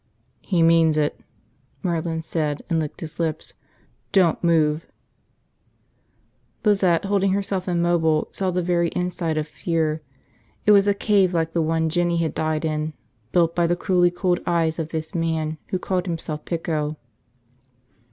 [0.41, 1.19] "He means it,"
[1.83, 3.53] Merlin said, and licked his lips.
[4.11, 4.83] "Don't move."
[6.65, 10.01] Lizette, holding herself immobile, saw the very inside of fear.
[10.65, 12.93] It was a cave like the one Jinny had died in,
[13.31, 16.97] built by the cruelly cold eyes of this man who called himself Pico.